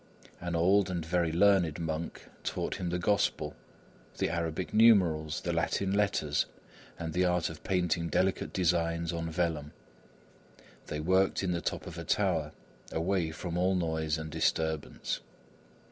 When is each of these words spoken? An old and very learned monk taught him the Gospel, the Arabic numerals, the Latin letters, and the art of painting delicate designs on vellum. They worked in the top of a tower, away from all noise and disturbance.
An 0.39 0.55
old 0.55 0.89
and 0.89 1.05
very 1.05 1.31
learned 1.31 1.77
monk 1.79 2.27
taught 2.43 2.77
him 2.77 2.89
the 2.89 2.97
Gospel, 2.97 3.55
the 4.17 4.31
Arabic 4.31 4.73
numerals, 4.73 5.41
the 5.41 5.53
Latin 5.53 5.91
letters, 5.93 6.47
and 6.97 7.13
the 7.13 7.23
art 7.23 7.51
of 7.51 7.63
painting 7.63 8.09
delicate 8.09 8.51
designs 8.51 9.13
on 9.13 9.29
vellum. 9.29 9.73
They 10.87 10.99
worked 11.01 11.43
in 11.43 11.51
the 11.51 11.61
top 11.61 11.85
of 11.85 11.99
a 11.99 12.03
tower, 12.03 12.51
away 12.91 13.29
from 13.29 13.59
all 13.59 13.75
noise 13.75 14.17
and 14.17 14.31
disturbance. 14.31 15.19